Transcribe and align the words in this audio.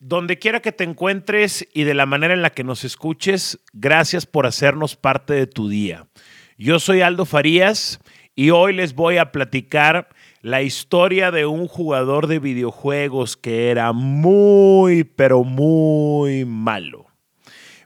Donde 0.00 0.38
quiera 0.38 0.60
que 0.60 0.70
te 0.70 0.84
encuentres 0.84 1.66
y 1.74 1.82
de 1.82 1.94
la 1.94 2.06
manera 2.06 2.32
en 2.32 2.42
la 2.42 2.50
que 2.50 2.62
nos 2.62 2.84
escuches, 2.84 3.58
gracias 3.72 4.26
por 4.26 4.46
hacernos 4.46 4.94
parte 4.94 5.34
de 5.34 5.48
tu 5.48 5.68
día. 5.68 6.06
Yo 6.56 6.78
soy 6.78 7.00
Aldo 7.00 7.24
Farías 7.24 7.98
y 8.36 8.50
hoy 8.50 8.74
les 8.74 8.94
voy 8.94 9.16
a 9.16 9.32
platicar 9.32 10.08
la 10.40 10.62
historia 10.62 11.32
de 11.32 11.46
un 11.46 11.66
jugador 11.66 12.28
de 12.28 12.38
videojuegos 12.38 13.36
que 13.36 13.70
era 13.70 13.92
muy, 13.92 15.02
pero 15.02 15.42
muy 15.42 16.44
malo. 16.44 17.06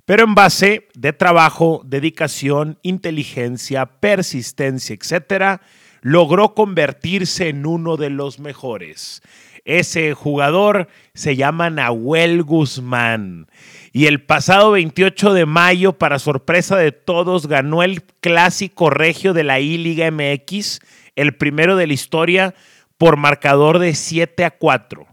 Pero 0.04 0.24
en 0.24 0.34
base 0.34 0.88
de 0.92 1.14
trabajo, 1.14 1.80
dedicación, 1.86 2.78
inteligencia, 2.82 3.86
persistencia, 3.86 4.94
etcétera, 5.00 5.62
logró 6.02 6.54
convertirse 6.54 7.48
en 7.48 7.64
uno 7.64 7.96
de 7.96 8.10
los 8.10 8.38
mejores. 8.38 9.22
Ese 9.64 10.14
jugador 10.14 10.88
se 11.14 11.36
llama 11.36 11.70
Nahuel 11.70 12.42
Guzmán. 12.42 13.46
Y 13.92 14.06
el 14.06 14.22
pasado 14.22 14.72
28 14.72 15.34
de 15.34 15.46
mayo, 15.46 15.92
para 15.92 16.18
sorpresa 16.18 16.76
de 16.76 16.92
todos, 16.92 17.46
ganó 17.46 17.82
el 17.82 18.02
clásico 18.20 18.90
regio 18.90 19.34
de 19.34 19.44
la 19.44 19.60
I-Liga 19.60 20.10
MX, 20.10 20.80
el 21.14 21.36
primero 21.36 21.76
de 21.76 21.86
la 21.86 21.92
historia, 21.92 22.54
por 22.98 23.16
marcador 23.16 23.78
de 23.78 23.94
7 23.94 24.44
a 24.44 24.50
4. 24.50 25.06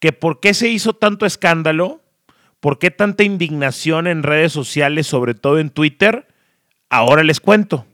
¿Que 0.00 0.12
¿Por 0.12 0.40
qué 0.40 0.54
se 0.54 0.68
hizo 0.68 0.92
tanto 0.92 1.26
escándalo? 1.26 2.00
¿Por 2.60 2.78
qué 2.78 2.90
tanta 2.90 3.24
indignación 3.24 4.06
en 4.06 4.22
redes 4.22 4.52
sociales, 4.52 5.06
sobre 5.06 5.34
todo 5.34 5.58
en 5.58 5.70
Twitter? 5.70 6.28
Ahora 6.88 7.24
les 7.24 7.40
cuento. 7.40 7.86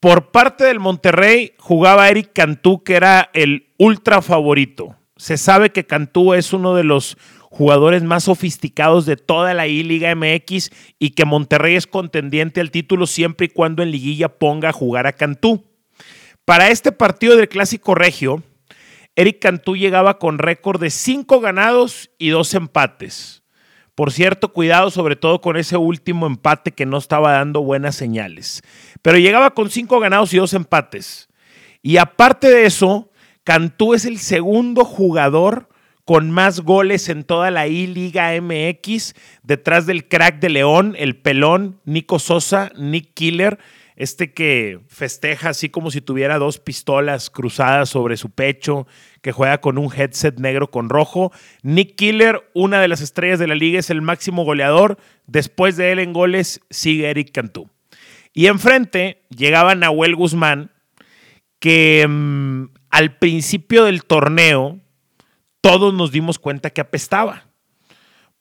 Por 0.00 0.30
parte 0.30 0.64
del 0.64 0.78
Monterrey 0.78 1.54
jugaba 1.58 2.08
Eric 2.08 2.30
Cantú, 2.32 2.84
que 2.84 2.94
era 2.94 3.30
el 3.32 3.65
ultra 3.78 4.22
favorito. 4.22 4.96
Se 5.16 5.36
sabe 5.36 5.70
que 5.70 5.86
Cantú 5.86 6.34
es 6.34 6.52
uno 6.52 6.74
de 6.74 6.84
los 6.84 7.16
jugadores 7.50 8.02
más 8.02 8.24
sofisticados 8.24 9.06
de 9.06 9.16
toda 9.16 9.54
la 9.54 9.66
I-Liga 9.66 10.14
MX 10.14 10.70
y 10.98 11.10
que 11.10 11.24
Monterrey 11.24 11.74
es 11.74 11.86
contendiente 11.86 12.60
al 12.60 12.70
título 12.70 13.06
siempre 13.06 13.46
y 13.46 13.50
cuando 13.50 13.82
en 13.82 13.90
liguilla 13.90 14.28
ponga 14.28 14.70
a 14.70 14.74
jugar 14.74 15.06
a 15.06 15.12
Cantú. 15.12 15.64
Para 16.44 16.68
este 16.68 16.92
partido 16.92 17.36
del 17.36 17.48
Clásico 17.48 17.94
Regio, 17.94 18.42
Eric 19.14 19.40
Cantú 19.40 19.74
llegaba 19.74 20.18
con 20.18 20.38
récord 20.38 20.80
de 20.80 20.90
cinco 20.90 21.40
ganados 21.40 22.10
y 22.18 22.28
dos 22.28 22.52
empates. 22.52 23.42
Por 23.94 24.12
cierto, 24.12 24.52
cuidado 24.52 24.90
sobre 24.90 25.16
todo 25.16 25.40
con 25.40 25.56
ese 25.56 25.78
último 25.78 26.26
empate 26.26 26.72
que 26.72 26.84
no 26.84 26.98
estaba 26.98 27.32
dando 27.32 27.62
buenas 27.62 27.96
señales. 27.96 28.62
Pero 29.00 29.16
llegaba 29.16 29.54
con 29.54 29.70
cinco 29.70 29.98
ganados 30.00 30.34
y 30.34 30.36
dos 30.36 30.52
empates. 30.52 31.28
Y 31.80 31.96
aparte 31.96 32.50
de 32.50 32.66
eso, 32.66 33.10
Cantú 33.46 33.94
es 33.94 34.04
el 34.04 34.18
segundo 34.18 34.84
jugador 34.84 35.68
con 36.04 36.32
más 36.32 36.62
goles 36.62 37.08
en 37.08 37.22
toda 37.22 37.52
la 37.52 37.68
I-Liga 37.68 38.32
MX, 38.40 39.14
detrás 39.44 39.86
del 39.86 40.08
crack 40.08 40.40
de 40.40 40.48
León, 40.48 40.96
el 40.98 41.14
pelón, 41.14 41.80
Nico 41.84 42.18
Sosa, 42.18 42.72
Nick 42.76 43.14
Killer, 43.14 43.60
este 43.94 44.32
que 44.32 44.80
festeja 44.88 45.50
así 45.50 45.68
como 45.68 45.92
si 45.92 46.00
tuviera 46.00 46.40
dos 46.40 46.58
pistolas 46.58 47.30
cruzadas 47.30 47.88
sobre 47.88 48.16
su 48.16 48.30
pecho, 48.30 48.88
que 49.22 49.30
juega 49.30 49.60
con 49.60 49.78
un 49.78 49.92
headset 49.94 50.40
negro 50.40 50.72
con 50.72 50.88
rojo. 50.88 51.30
Nick 51.62 51.94
Killer, 51.94 52.50
una 52.52 52.80
de 52.80 52.88
las 52.88 53.00
estrellas 53.00 53.38
de 53.38 53.46
la 53.46 53.54
liga, 53.54 53.78
es 53.78 53.90
el 53.90 54.02
máximo 54.02 54.44
goleador. 54.44 54.98
Después 55.28 55.76
de 55.76 55.92
él 55.92 56.00
en 56.00 56.12
goles 56.12 56.62
sigue 56.68 57.10
Eric 57.10 57.30
Cantú. 57.30 57.70
Y 58.34 58.48
enfrente 58.48 59.22
llegaba 59.28 59.76
Nahuel 59.76 60.16
Guzmán, 60.16 60.72
que 61.60 62.04
mm, 62.08 62.64
al 62.96 63.18
principio 63.18 63.84
del 63.84 64.04
torneo 64.04 64.80
todos 65.60 65.92
nos 65.92 66.12
dimos 66.12 66.38
cuenta 66.38 66.70
que 66.70 66.80
apestaba. 66.80 67.46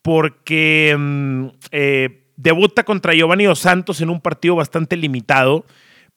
Porque 0.02 0.96
mm, 0.98 1.48
eh, 1.72 2.30
debuta 2.38 2.86
contra 2.86 3.14
Giovanni 3.14 3.44
Dos 3.44 3.60
Santos 3.60 4.00
en 4.00 4.10
un 4.10 4.22
partido 4.22 4.56
bastante 4.56 4.96
limitado, 4.96 5.66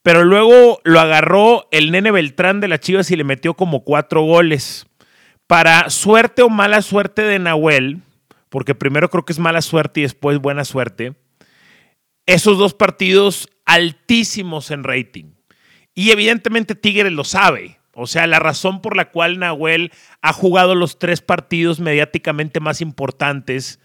pero 0.03 0.23
luego 0.23 0.81
lo 0.85 1.01
agarró 1.01 1.67
el 1.73 1.91
nene 1.91 2.13
Beltrán 2.13 2.61
de 2.61 2.69
las 2.69 2.79
Chivas 2.79 3.11
y 3.11 3.17
le 3.17 3.25
metió 3.25 3.55
como 3.55 3.83
cuatro 3.83 4.23
goles. 4.23 4.87
Para 5.49 5.91
suerte 5.91 6.43
o 6.43 6.49
mala 6.49 6.81
suerte 6.81 7.23
de 7.23 7.41
Nahuel, 7.41 8.03
porque 8.51 8.77
primero 8.77 9.11
creo 9.11 9.25
que 9.25 9.33
es 9.33 9.41
mala 9.41 9.63
suerte 9.63 9.99
y 9.99 10.03
después 10.05 10.39
buena 10.39 10.65
suerte, 10.65 11.15
esos 12.25 12.57
dos 12.57 12.73
partidos 12.73 13.49
altísimos 13.65 14.71
en 14.71 14.85
rating. 14.85 15.33
Y 15.93 16.13
evidentemente 16.13 16.77
Tigres 16.77 17.11
lo 17.11 17.25
sabe. 17.25 17.78
O 17.99 18.07
sea, 18.07 18.27
la 18.27 18.39
razón 18.39 18.81
por 18.81 18.97
la 18.97 19.11
cual 19.11 19.39
Nahuel 19.39 19.93
ha 20.23 20.33
jugado 20.33 20.75
los 20.75 20.99
tres 20.99 21.21
partidos 21.21 21.81
mediáticamente 21.81 22.61
más 22.61 22.81
importantes 22.81 23.81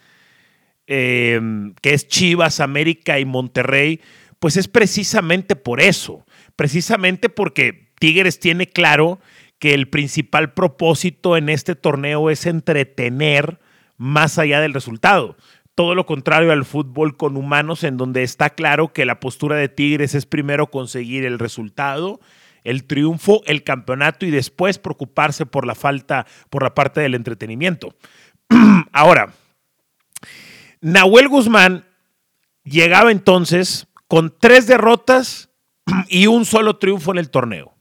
Em, 0.86 1.76
que 1.82 1.94
es 1.94 2.10
Chivas, 2.10 2.60
América 2.60 3.18
y 3.18 3.24
Monterrey, 3.24 4.02
pues 4.40 4.58
es 4.58 4.68
precisamente 4.68 5.56
por 5.56 5.80
eso, 5.80 6.26
precisamente 6.58 7.30
porque 7.30 7.90
Tigres 8.00 8.38
tiene 8.38 8.68
claro 8.68 9.22
que 9.60 9.74
el 9.74 9.88
principal 9.88 10.54
propósito 10.54 11.38
en 11.38 11.48
este 11.48 11.76
torneo 11.76 12.30
es 12.30 12.46
entretener 12.46 13.60
más 13.96 14.38
allá 14.38 14.60
del 14.60 14.74
resultado. 14.74 15.38
Todo 15.74 15.96
lo 15.96 16.06
contrario 16.06 16.52
al 16.52 16.66
fútbol 16.66 17.16
con 17.16 17.38
humanos, 17.38 17.86
en 17.86 17.96
donde 17.96 18.24
está 18.24 18.50
claro 18.50 18.92
que 18.92 19.06
la 19.06 19.22
postura 19.22 19.56
de 19.56 19.70
Tigres 19.70 20.14
es 20.16 20.26
primero 20.26 20.70
conseguir 20.70 21.24
el 21.24 21.40
resultado, 21.40 22.20
el 22.64 22.86
triunfo, 22.86 23.42
el 23.46 23.64
campeonato 23.64 24.26
y 24.26 24.32
después 24.32 24.78
preocuparse 24.78 25.46
por 25.46 25.66
la 25.66 25.76
falta, 25.76 26.26
por 26.50 26.64
la 26.64 26.74
parte 26.74 27.02
del 27.02 27.16
entretenimiento. 27.16 27.96
Ahora, 28.92 29.34
Nahuel 30.82 31.30
Guzmán 31.30 31.86
llegaba 32.64 33.12
entonces 33.12 33.88
con 34.08 34.34
tres 34.38 34.68
derrotas 34.68 35.50
y 36.10 36.28
un 36.28 36.46
solo 36.46 36.78
triunfo 36.78 37.12
en 37.12 37.18
el 37.18 37.30
torneo. 37.30 37.74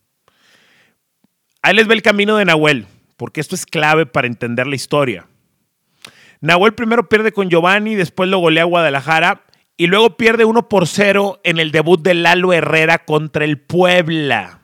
Ahí 1.63 1.75
les 1.75 1.87
ve 1.87 1.95
el 1.95 2.03
camino 2.03 2.37
de 2.37 2.45
Nahuel, 2.45 2.87
porque 3.17 3.41
esto 3.41 3.55
es 3.55 3.67
clave 3.67 4.07
para 4.07 4.27
entender 4.27 4.67
la 4.67 4.75
historia. 4.75 5.29
Nahuel 6.41 6.75
primero 6.75 7.09
pierde 7.09 7.31
con 7.31 7.49
Giovanni, 7.49 7.95
después 7.95 8.29
lo 8.29 8.39
golea 8.39 8.65
a 8.65 8.67
Guadalajara 8.67 9.45
y 9.77 9.87
luego 9.87 10.17
pierde 10.17 10.45
1 10.45 10.69
por 10.69 10.89
0 10.89 11.41
en 11.45 11.61
el 11.61 11.71
debut 11.71 12.03
de 12.03 12.15
Lalo 12.15 12.53
Herrera 12.53 13.05
contra 13.05 13.45
el 13.45 13.61
Puebla. 13.61 14.62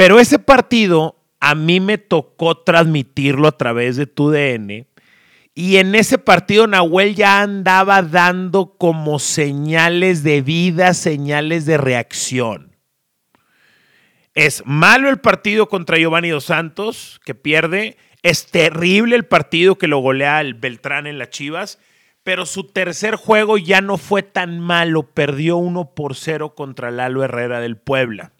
Pero 0.00 0.18
ese 0.18 0.38
partido 0.38 1.20
a 1.40 1.54
mí 1.54 1.78
me 1.78 1.98
tocó 1.98 2.56
transmitirlo 2.56 3.46
a 3.46 3.58
través 3.58 3.96
de 3.96 4.06
tu 4.06 4.30
DN 4.30 4.86
y 5.54 5.76
en 5.76 5.94
ese 5.94 6.16
partido 6.16 6.66
Nahuel 6.66 7.14
ya 7.14 7.42
andaba 7.42 8.00
dando 8.00 8.78
como 8.78 9.18
señales 9.18 10.22
de 10.22 10.40
vida, 10.40 10.94
señales 10.94 11.66
de 11.66 11.76
reacción. 11.76 12.78
Es 14.32 14.62
malo 14.64 15.10
el 15.10 15.20
partido 15.20 15.68
contra 15.68 15.98
Giovanni 15.98 16.30
Dos 16.30 16.44
Santos, 16.44 17.20
que 17.26 17.34
pierde. 17.34 17.98
Es 18.22 18.46
terrible 18.46 19.16
el 19.16 19.26
partido 19.26 19.76
que 19.76 19.86
lo 19.86 19.98
golea 19.98 20.40
el 20.40 20.54
Beltrán 20.54 21.08
en 21.08 21.18
las 21.18 21.28
Chivas. 21.28 21.78
Pero 22.22 22.46
su 22.46 22.64
tercer 22.64 23.16
juego 23.16 23.58
ya 23.58 23.82
no 23.82 23.98
fue 23.98 24.22
tan 24.22 24.60
malo. 24.60 25.02
Perdió 25.02 25.58
1 25.58 25.94
por 25.94 26.16
0 26.16 26.54
contra 26.54 26.90
Lalo 26.90 27.22
Herrera 27.22 27.60
del 27.60 27.76
Puebla. 27.76 28.32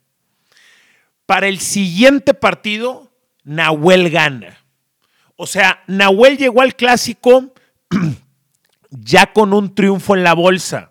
Para 1.30 1.46
el 1.46 1.60
siguiente 1.60 2.34
partido, 2.34 3.12
Nahuel 3.44 4.10
gana. 4.10 4.64
O 5.36 5.46
sea, 5.46 5.84
Nahuel 5.86 6.36
llegó 6.36 6.60
al 6.60 6.74
clásico 6.74 7.54
ya 8.90 9.32
con 9.32 9.52
un 9.52 9.72
triunfo 9.72 10.16
en 10.16 10.24
la 10.24 10.34
bolsa 10.34 10.90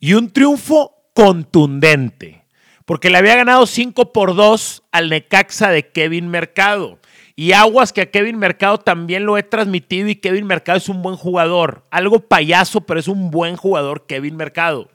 y 0.00 0.14
un 0.14 0.32
triunfo 0.32 0.92
contundente, 1.14 2.44
porque 2.84 3.10
le 3.10 3.18
había 3.18 3.36
ganado 3.36 3.64
5 3.64 4.12
por 4.12 4.34
2 4.34 4.82
al 4.90 5.08
Necaxa 5.08 5.70
de 5.70 5.88
Kevin 5.92 6.30
Mercado. 6.30 6.98
Y 7.36 7.52
aguas 7.52 7.92
que 7.92 8.00
a 8.00 8.10
Kevin 8.10 8.40
Mercado 8.40 8.78
también 8.78 9.24
lo 9.24 9.38
he 9.38 9.44
transmitido 9.44 10.08
y 10.08 10.16
Kevin 10.16 10.48
Mercado 10.48 10.78
es 10.78 10.88
un 10.88 11.00
buen 11.00 11.14
jugador. 11.14 11.86
Algo 11.92 12.26
payaso, 12.26 12.80
pero 12.80 12.98
es 12.98 13.06
un 13.06 13.30
buen 13.30 13.54
jugador 13.54 14.04
Kevin 14.08 14.34
Mercado. 14.34 14.90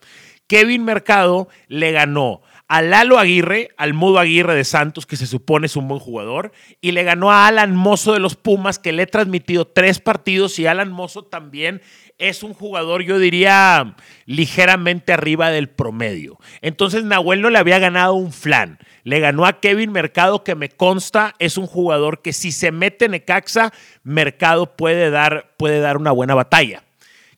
Kevin 0.47 0.83
Mercado 0.83 1.47
le 1.69 1.93
ganó 1.93 2.41
a 2.71 2.81
Lalo 2.81 3.19
Aguirre, 3.19 3.71
al 3.75 3.93
Mudo 3.93 4.17
Aguirre 4.17 4.55
de 4.55 4.63
Santos, 4.63 5.05
que 5.05 5.17
se 5.17 5.27
supone 5.27 5.65
es 5.65 5.75
un 5.75 5.89
buen 5.89 5.99
jugador, 5.99 6.53
y 6.79 6.93
le 6.93 7.03
ganó 7.03 7.29
a 7.29 7.47
Alan 7.47 7.75
Mozo 7.75 8.13
de 8.13 8.21
los 8.21 8.37
Pumas, 8.37 8.79
que 8.79 8.93
le 8.93 9.03
he 9.03 9.07
transmitido 9.07 9.67
tres 9.67 9.99
partidos, 9.99 10.57
y 10.57 10.67
Alan 10.67 10.89
Mozo 10.89 11.25
también 11.25 11.81
es 12.17 12.43
un 12.43 12.53
jugador, 12.53 13.03
yo 13.03 13.19
diría, 13.19 13.97
ligeramente 14.25 15.11
arriba 15.11 15.51
del 15.51 15.67
promedio. 15.67 16.39
Entonces 16.61 17.03
Nahuel 17.03 17.41
no 17.41 17.49
le 17.49 17.57
había 17.57 17.77
ganado 17.77 18.13
un 18.13 18.31
flan. 18.31 18.79
Le 19.03 19.19
ganó 19.19 19.45
a 19.45 19.59
Kevin 19.59 19.91
Mercado, 19.91 20.45
que 20.45 20.55
me 20.55 20.69
consta 20.69 21.35
es 21.39 21.57
un 21.57 21.67
jugador 21.67 22.21
que 22.21 22.31
si 22.31 22.53
se 22.53 22.71
mete 22.71 23.03
en 23.03 23.15
Ecaxa, 23.15 23.73
Mercado 24.03 24.77
puede 24.77 25.09
dar, 25.09 25.51
puede 25.57 25.81
dar 25.81 25.97
una 25.97 26.11
buena 26.11 26.35
batalla. 26.35 26.85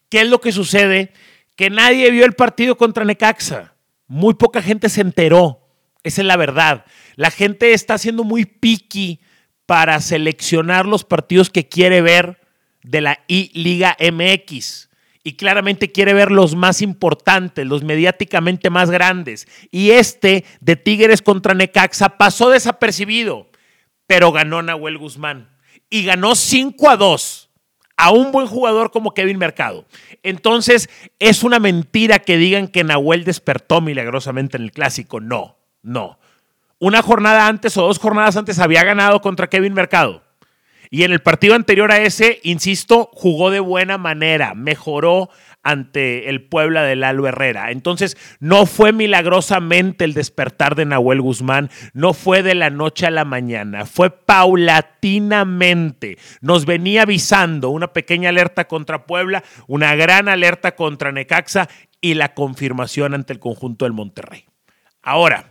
¿Qué 0.09 0.21
es 0.21 0.27
lo 0.27 0.39
que 0.41 0.51
sucede? 0.51 1.11
Que 1.55 1.71
nadie 1.71 2.11
vio 2.11 2.23
el 2.23 2.33
partido 2.33 2.77
contra 2.77 3.03
Necaxa 3.03 3.72
muy 4.13 4.35
poca 4.35 4.61
gente 4.61 4.89
se 4.89 5.01
enteró. 5.01 5.67
Esa 6.03 6.21
es 6.21 6.27
la 6.27 6.37
verdad. 6.37 6.85
La 7.15 7.31
gente 7.31 7.73
está 7.73 7.97
siendo 7.97 8.23
muy 8.23 8.45
picky 8.45 9.19
para 9.65 9.99
seleccionar 10.01 10.85
los 10.85 11.03
partidos 11.03 11.49
que 11.49 11.67
quiere 11.67 12.03
ver 12.03 12.39
de 12.83 13.01
la 13.01 13.19
I-Liga 13.27 13.97
MX. 13.99 14.89
Y 15.23 15.33
claramente 15.33 15.91
quiere 15.91 16.13
ver 16.13 16.31
los 16.31 16.53
más 16.53 16.83
importantes, 16.83 17.65
los 17.65 17.83
mediáticamente 17.83 18.69
más 18.69 18.91
grandes. 18.91 19.47
Y 19.71 19.91
este 19.91 20.45
de 20.59 20.75
Tigres 20.75 21.23
contra 21.23 21.55
Necaxa 21.55 22.17
pasó 22.17 22.51
desapercibido, 22.51 23.49
pero 24.05 24.31
ganó 24.31 24.61
Nahuel 24.61 24.99
Guzmán. 24.99 25.57
Y 25.89 26.03
ganó 26.03 26.35
5 26.35 26.89
a 26.89 26.97
2 26.97 27.42
a 28.03 28.11
un 28.11 28.33
buen 28.33 28.47
jugador 28.47 28.91
como 28.91 29.13
Kevin 29.13 29.37
Mercado. 29.37 29.85
Entonces, 30.23 30.89
es 31.19 31.41
una 31.41 31.59
mentira 31.59 32.19
que 32.19 32.35
digan 32.35 32.67
que 32.67 32.83
Nahuel 32.83 33.23
despertó 33.23 33.79
milagrosamente 33.79 34.57
en 34.57 34.63
el 34.63 34.73
clásico. 34.73 35.21
No, 35.21 35.55
no. 35.83 36.19
Una 36.79 37.01
jornada 37.01 37.47
antes 37.47 37.77
o 37.77 37.83
dos 37.83 37.99
jornadas 37.99 38.35
antes 38.35 38.59
había 38.59 38.83
ganado 38.83 39.21
contra 39.21 39.47
Kevin 39.47 39.73
Mercado. 39.73 40.21
Y 40.89 41.03
en 41.05 41.13
el 41.13 41.21
partido 41.21 41.55
anterior 41.55 41.93
a 41.93 42.01
ese, 42.01 42.41
insisto, 42.43 43.09
jugó 43.13 43.51
de 43.51 43.61
buena 43.61 43.97
manera, 43.97 44.53
mejoró 44.53 45.29
ante 45.63 46.29
el 46.29 46.43
Puebla 46.43 46.83
del 46.83 46.99
Lalo 46.99 47.27
Herrera. 47.27 47.71
Entonces, 47.71 48.17
no 48.39 48.65
fue 48.65 48.91
milagrosamente 48.91 50.05
el 50.05 50.13
despertar 50.13 50.75
de 50.75 50.85
Nahuel 50.85 51.21
Guzmán, 51.21 51.69
no 51.93 52.13
fue 52.13 52.43
de 52.43 52.53
la 52.53 52.69
noche 52.69 53.07
a 53.07 53.11
la 53.11 53.25
mañana, 53.25 53.85
fue 53.85 54.11
paulatinamente. 54.11 56.17
Nos 56.41 56.65
venía 56.65 57.03
avisando 57.03 57.69
una 57.69 57.93
pequeña 57.93 58.29
alerta 58.29 58.67
contra 58.67 59.05
Puebla, 59.05 59.43
una 59.67 59.95
gran 59.95 60.27
alerta 60.27 60.75
contra 60.75 61.11
Necaxa 61.11 61.69
y 62.01 62.15
la 62.15 62.33
confirmación 62.33 63.13
ante 63.13 63.33
el 63.33 63.39
conjunto 63.39 63.85
del 63.85 63.93
Monterrey. 63.93 64.45
Ahora, 65.01 65.49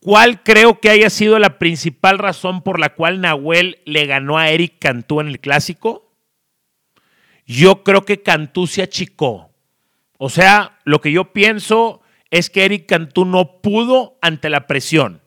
¿Cuál 0.00 0.44
creo 0.44 0.78
que 0.78 0.90
haya 0.90 1.10
sido 1.10 1.40
la 1.40 1.58
principal 1.58 2.18
razón 2.18 2.62
por 2.62 2.78
la 2.78 2.94
cual 2.94 3.20
Nahuel 3.20 3.80
le 3.84 4.06
ganó 4.06 4.38
a 4.38 4.48
Eric 4.48 4.74
Cantú 4.78 5.20
en 5.20 5.26
el 5.26 5.40
clásico? 5.40 6.07
Yo 7.48 7.82
creo 7.82 8.04
que 8.04 8.22
Cantú 8.22 8.66
se 8.66 8.82
achicó. 8.82 9.50
O 10.18 10.28
sea, 10.28 10.78
lo 10.84 11.00
que 11.00 11.10
yo 11.10 11.32
pienso 11.32 12.02
es 12.30 12.50
que 12.50 12.66
Eric 12.66 12.86
Cantú 12.86 13.24
no 13.24 13.62
pudo 13.62 14.18
ante 14.20 14.50
la 14.50 14.66
presión. 14.66 15.22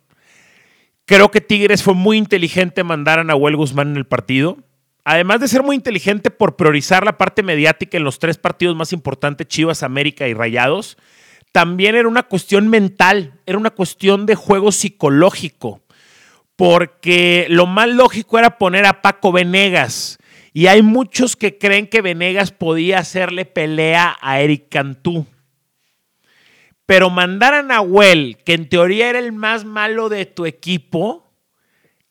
Creo 1.06 1.32
que 1.32 1.42
Tigres 1.42 1.82
fue 1.82 1.96
muy 1.96 2.18
inteligente 2.18 2.84
mandar 2.84 3.18
a 3.18 3.24
Nahuel 3.24 3.56
Guzmán 3.58 3.90
en 3.90 3.98
el 3.98 4.06
partido. 4.06 4.60
Además 5.04 5.40
de 5.40 5.48
ser 5.48 5.64
muy 5.64 5.76
inteligente 5.76 6.30
por 6.30 6.56
priorizar 6.56 7.04
la 7.04 7.18
parte 7.18 7.42
mediática 7.42 7.98
en 7.98 8.04
los 8.04 8.20
tres 8.20 8.38
partidos 8.38 8.76
más 8.76 8.94
importantes, 8.94 9.48
Chivas, 9.48 9.82
América 9.82 10.28
y 10.28 10.36
Rayados, 10.36 10.98
también 11.52 11.96
era 11.96 12.08
una 12.08 12.24
cuestión 12.24 12.70
mental, 12.70 13.34
era 13.48 13.58
una 13.58 13.72
cuestión 13.72 14.28
de 14.28 14.36
juego 14.36 14.72
psicológico, 14.72 15.82
porque 16.56 17.48
lo 17.50 17.66
más 17.66 17.90
lógico 17.90 18.38
era 18.38 18.60
poner 18.60 18.86
a 18.86 19.02
Paco 19.02 19.32
Venegas. 19.32 20.20
Y 20.53 20.68
hay 20.68 20.81
muchos 20.81 21.36
que 21.36 21.57
creen 21.57 21.88
que 21.88 22.01
Venegas 22.01 22.51
podía 22.51 23.00
hacerle 23.00 23.45
pelea 23.45 24.18
a 24.21 24.42
Eric 24.42 24.68
Cantú. 24.69 25.25
Pero 26.86 27.09
mandar 27.09 27.53
a 27.53 27.63
Nahuel, 27.63 28.38
que 28.44 28.53
en 28.53 28.68
teoría 28.68 29.09
era 29.09 29.19
el 29.19 29.31
más 29.31 29.63
malo 29.63 30.09
de 30.09 30.25
tu 30.25 30.45
equipo, 30.45 31.31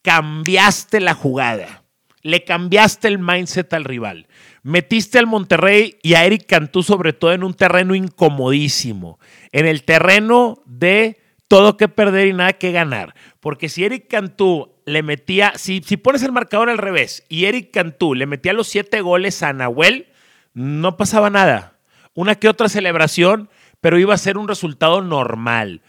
cambiaste 0.03 1.01
la 1.01 1.13
jugada. 1.13 1.85
Le 2.23 2.45
cambiaste 2.45 3.09
el 3.09 3.19
mindset 3.19 3.73
al 3.75 3.85
rival. 3.85 4.27
Metiste 4.63 5.19
al 5.19 5.27
Monterrey 5.27 5.99
y 6.03 6.15
a 6.15 6.25
Eric 6.25 6.47
Cantú 6.47 6.83
sobre 6.83 7.13
todo 7.13 7.33
en 7.33 7.45
un 7.45 7.55
terreno 7.55 7.95
incomodísimo, 7.95 9.19
en 9.53 9.67
el 9.67 9.85
terreno 9.85 10.63
de 10.67 11.19
todo 11.51 11.77
que 11.77 11.89
perder 11.89 12.29
y 12.29 12.33
nada 12.33 12.53
que 12.53 12.71
ganar. 12.71 13.17
Porque 13.41 13.69
si 13.69 13.85
Eric 13.85 14.07
Cantú 14.09 14.73
le 14.87 15.03
metía, 15.03 15.55
si, 15.57 15.83
si 15.85 15.97
pones 15.97 16.23
el 16.23 16.31
marcador 16.31 16.71
al 16.71 16.79
revés 16.79 17.25
y 17.29 17.47
Eric 17.47 17.73
Cantú 17.73 18.15
le 18.15 18.27
metía 18.27 18.53
los 18.53 18.69
siete 18.69 19.01
goles 19.01 19.43
a 19.43 19.53
Nahuel, 19.53 20.07
no 20.55 20.97
pasaba 20.97 21.29
nada. 21.29 21.77
Una 22.15 22.37
que 22.37 22.49
otra 22.49 22.69
celebración, 22.69 23.51
pero 23.81 23.99
iba 23.99 24.15
a 24.15 24.19
ser 24.19 24.39
un 24.39 24.47
resultado 24.47 25.03
normal. 25.03 25.83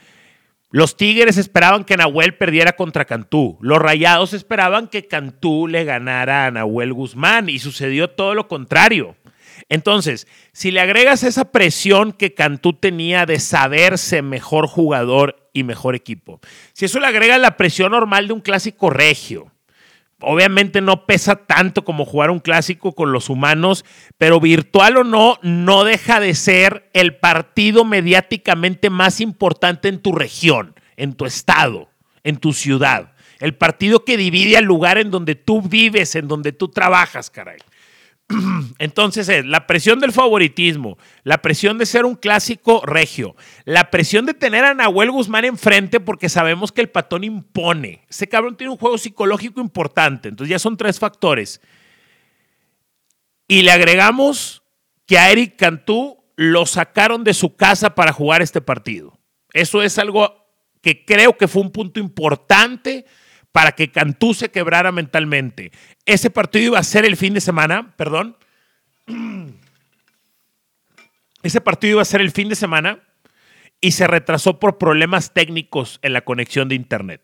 Los 0.72 0.98
Tigres 0.98 1.38
esperaban 1.38 1.84
que 1.84 1.96
Nahuel 1.96 2.34
perdiera 2.34 2.72
contra 2.72 3.06
Cantú. 3.06 3.60
Los 3.62 3.78
Rayados 3.78 4.34
esperaban 4.34 4.88
que 4.88 5.06
Cantú 5.06 5.68
le 5.68 5.84
ganara 5.84 6.48
a 6.48 6.52
Nahuel 6.52 6.92
Guzmán 6.92 7.50
y 7.50 7.60
sucedió 7.60 8.10
todo 8.10 8.34
lo 8.34 8.48
contrario. 8.48 9.16
Entonces, 9.70 10.28
si 10.54 10.72
le 10.72 10.82
agregas 10.82 11.22
esa 11.22 11.52
presión 11.52 12.14
que 12.14 12.34
Cantú 12.34 12.74
tenía 12.74 13.28
de 13.28 13.40
saberse 13.40 14.24
mejor 14.24 14.66
jugador 14.66 15.41
y 15.54 15.64
mejor 15.64 15.96
equipo, 15.96 16.40
si 16.74 16.86
eso 16.86 17.00
le 17.00 17.08
agregas 17.08 17.40
la 17.40 17.58
presión 17.58 17.92
normal 17.92 18.28
de 18.28 18.34
un 18.34 18.42
clásico 18.42 18.90
regio, 18.90 19.52
obviamente 20.22 20.82
no 20.82 21.06
pesa 21.06 21.36
tanto 21.36 21.84
como 21.84 22.06
jugar 22.06 22.32
un 22.32 22.40
clásico 22.40 22.94
con 22.94 23.12
los 23.12 23.30
humanos, 23.30 23.86
pero 24.18 24.40
virtual 24.40 24.98
o 24.98 25.04
no, 25.04 25.40
no 25.42 25.84
deja 25.84 26.20
de 26.20 26.36
ser 26.36 26.90
el 26.94 27.16
partido 27.16 27.84
mediáticamente 27.84 28.90
más 28.90 29.20
importante 29.20 29.90
en 29.90 30.00
tu 30.00 30.14
región, 30.14 30.76
en 30.96 31.14
tu 31.14 31.26
estado, 31.26 31.90
en 32.24 32.38
tu 32.38 32.54
ciudad. 32.54 33.14
El 33.40 33.56
partido 33.56 34.06
que 34.06 34.18
divide 34.18 34.58
al 34.58 34.66
lugar 34.66 35.00
en 35.00 35.10
donde 35.10 35.36
tú 35.36 35.62
vives, 35.64 36.16
en 36.16 36.28
donde 36.28 36.52
tú 36.52 36.70
trabajas, 36.70 37.32
caray. 37.32 37.58
Entonces 38.80 39.30
es 39.30 39.46
la 39.46 39.68
presión 39.68 40.00
del 40.00 40.12
favoritismo, 40.12 40.98
la 41.24 41.42
presión 41.42 41.78
de 41.78 41.86
ser 41.86 42.06
un 42.06 42.16
clásico 42.16 42.82
regio, 42.86 43.36
la 43.66 43.92
presión 43.92 44.26
de 44.26 44.34
tener 44.34 44.64
a 44.64 44.74
Nahuel 44.74 45.12
Guzmán 45.12 45.46
enfrente 45.46 46.00
porque 46.00 46.30
sabemos 46.30 46.72
que 46.72 46.82
el 46.82 46.90
patón 46.90 47.24
impone. 47.24 48.06
Ese 48.10 48.28
cabrón 48.28 48.58
tiene 48.58 48.72
un 48.72 48.78
juego 48.78 48.98
psicológico 48.98 49.62
importante, 49.62 50.30
entonces 50.30 50.50
ya 50.50 50.60
son 50.60 50.78
tres 50.78 51.00
factores. 51.00 51.62
Y 53.48 53.64
le 53.64 53.72
agregamos 53.72 54.64
que 55.06 55.18
a 55.18 55.32
Eric 55.32 55.58
Cantú 55.58 56.24
lo 56.36 56.66
sacaron 56.66 57.24
de 57.24 57.34
su 57.34 57.56
casa 57.56 57.96
para 57.96 58.14
jugar 58.14 58.42
este 58.42 58.62
partido. 58.62 59.20
Eso 59.54 59.84
es 59.84 59.98
algo 60.00 60.42
que 60.82 61.06
creo 61.06 61.38
que 61.38 61.48
fue 61.48 61.62
un 61.62 61.72
punto 61.72 62.00
importante 62.00 63.06
para 63.52 63.74
que 63.74 63.92
Cantú 63.92 64.34
se 64.34 64.50
quebrara 64.50 64.92
mentalmente. 64.92 65.72
Ese 66.06 66.30
partido 66.30 66.66
iba 66.66 66.80
a 66.80 66.84
ser 66.84 67.06
el 67.06 67.18
fin 67.18 67.34
de 67.34 67.42
semana, 67.42 67.94
perdón. 67.98 68.38
Ese 71.44 71.60
partido 71.62 71.94
iba 71.94 72.02
a 72.02 72.06
ser 72.06 72.22
el 72.22 72.32
fin 72.32 72.50
de 72.50 72.56
semana 72.56 73.00
y 73.82 73.92
se 73.92 74.06
retrasó 74.06 74.60
por 74.60 74.78
problemas 74.78 75.34
técnicos 75.34 76.00
en 76.04 76.14
la 76.14 76.22
conexión 76.22 76.70
de 76.70 76.76
Internet. 76.76 77.22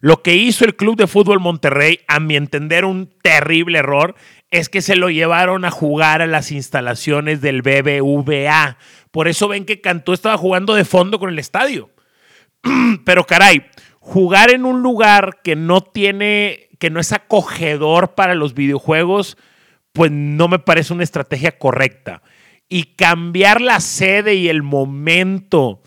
Lo 0.00 0.22
que 0.22 0.34
hizo 0.34 0.64
el 0.64 0.74
Club 0.74 0.96
de 0.96 1.06
Fútbol 1.06 1.40
Monterrey, 1.40 2.00
a 2.08 2.20
mi 2.20 2.36
entender 2.36 2.86
un 2.86 3.12
terrible 3.22 3.78
error, 3.78 4.14
es 4.50 4.70
que 4.70 4.80
se 4.80 4.96
lo 4.96 5.10
llevaron 5.10 5.66
a 5.66 5.70
jugar 5.70 6.22
a 6.22 6.26
las 6.26 6.50
instalaciones 6.52 7.42
del 7.42 7.60
BBVA. 7.60 8.78
Por 9.10 9.28
eso 9.28 9.46
ven 9.46 9.66
que 9.66 9.82
Cantú 9.82 10.14
estaba 10.14 10.38
jugando 10.38 10.74
de 10.74 10.86
fondo 10.86 11.18
con 11.18 11.28
el 11.28 11.38
estadio. 11.38 11.90
Pero 13.04 13.26
caray, 13.26 13.66
jugar 14.00 14.50
en 14.50 14.64
un 14.64 14.82
lugar 14.82 15.40
que 15.44 15.54
no 15.54 15.82
tiene, 15.82 16.68
que 16.78 16.90
no 16.90 16.98
es 16.98 17.12
acogedor 17.12 18.14
para 18.14 18.34
los 18.34 18.54
videojuegos, 18.54 19.36
pues 19.92 20.10
no 20.10 20.48
me 20.48 20.58
parece 20.58 20.92
una 20.92 21.04
estrategia 21.04 21.58
correcta. 21.58 22.22
Y 22.68 22.94
cambiar 22.96 23.60
la 23.60 23.80
sede 23.80 24.34
y 24.34 24.48
el 24.48 24.62
momento 24.62 25.82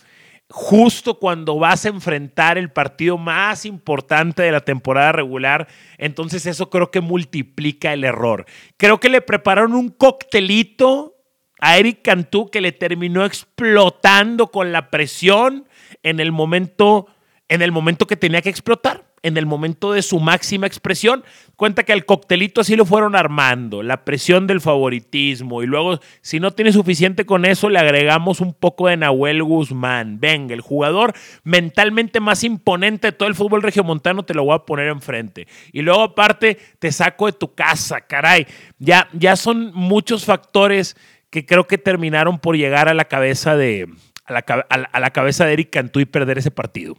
justo 0.55 1.17
cuando 1.17 1.58
vas 1.58 1.84
a 1.84 1.89
enfrentar 1.89 2.60
el 2.60 2.72
partido 2.72 3.17
más 3.17 3.65
importante 3.65 4.43
de 4.43 4.51
la 4.51 4.60
temporada 4.60 5.12
regular, 5.12 5.67
entonces 5.98 6.46
eso 6.46 6.70
creo 6.70 6.91
que 6.91 7.01
multiplica 7.01 7.91
el 7.91 8.03
error. 8.03 8.46
Creo 8.77 9.00
que 9.00 9.10
le 9.10 9.22
prepararon 9.22 9.74
un 9.74 9.89
coctelito 9.89 11.15
a 11.60 11.79
Eric 11.79 12.03
Cantú 12.03 12.51
que 12.51 12.62
le 12.62 12.72
terminó 12.72 13.25
explotando 13.25 14.51
con 14.51 14.72
la 14.72 14.91
presión 14.91 15.67
en 16.03 16.20
el 16.20 16.32
momento 16.32 17.08
en 17.53 17.62
el 17.62 17.72
momento 17.72 18.07
que 18.07 18.17
tenía 18.17 18.41
que 18.41 18.50
explotar, 18.50 19.03
en 19.22 19.38
el 19.38 19.45
momento 19.45 19.93
de 19.93 20.01
su 20.01 20.19
máxima 20.19 20.65
expresión. 20.65 21.24
Cuenta 21.55 21.83
que 21.83 21.93
al 21.93 22.03
coctelito 22.03 22.62
así 22.62 22.75
lo 22.75 22.83
fueron 22.83 23.15
armando, 23.15 23.83
la 23.83 24.05
presión 24.05 24.48
del 24.48 24.60
favoritismo 24.60 25.62
y 25.62 25.67
luego 25.67 26.00
si 26.22 26.39
no 26.39 26.50
tiene 26.50 26.74
suficiente 26.74 27.27
con 27.27 27.45
eso 27.45 27.69
le 27.69 27.77
agregamos 27.77 28.41
un 28.41 28.55
poco 28.55 28.88
de 28.88 28.98
Nahuel 28.98 29.43
Guzmán. 29.43 30.19
Venga, 30.19 30.55
el 30.55 30.62
jugador 30.62 31.13
mentalmente 31.43 32.19
más 32.19 32.43
imponente 32.43 33.10
de 33.10 33.12
todo 33.12 33.29
el 33.29 33.36
fútbol 33.36 33.62
regiomontano 33.62 34.24
te 34.24 34.33
lo 34.33 34.45
voy 34.45 34.55
a 34.55 34.65
poner 34.65 34.88
enfrente. 34.88 35.48
Y 35.72 35.83
luego 35.83 36.01
aparte 36.01 36.57
te 36.79 36.91
saco 36.91 37.27
de 37.27 37.33
tu 37.33 37.53
casa, 37.53 38.01
caray. 38.01 38.48
Ya, 38.79 39.10
ya 39.13 39.36
son 39.36 39.72
muchos 39.75 40.25
factores 40.25 40.98
que 41.29 41.45
creo 41.45 41.67
que 41.67 41.77
terminaron 41.77 42.39
por 42.39 42.57
llegar 42.57 42.89
a 42.89 42.95
la 42.95 43.05
cabeza 43.05 43.55
de, 43.55 43.88
a 44.25 44.33
la, 44.33 44.39
a 44.39 45.00
la 45.00 45.10
cabeza 45.12 45.45
de 45.45 45.53
Eric 45.53 45.69
Cantú 45.69 46.00
y 46.00 46.05
perder 46.05 46.39
ese 46.39 46.50
partido. 46.50 46.98